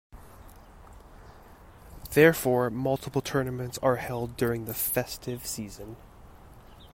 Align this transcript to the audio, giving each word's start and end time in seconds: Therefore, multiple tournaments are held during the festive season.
Therefore, 2.13 2.71
multiple 2.71 3.21
tournaments 3.21 3.77
are 3.83 3.97
held 3.97 4.35
during 4.35 4.65
the 4.65 4.73
festive 4.73 5.45
season. 5.45 5.95